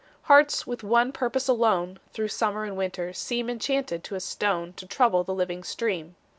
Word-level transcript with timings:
Hearts 0.23 0.65
with 0.65 0.81
one 0.83 1.11
purpose 1.11 1.47
alone 1.47 1.99
Through 2.11 2.29
summer 2.29 2.63
and 2.63 2.75
winter 2.75 3.13
seem 3.13 3.51
Enchanted 3.51 4.03
to 4.05 4.15
a 4.15 4.19
stone 4.19 4.73
To 4.77 4.87
trouble 4.87 5.23
the 5.23 5.31
living 5.35 5.63
stream. 5.63 6.15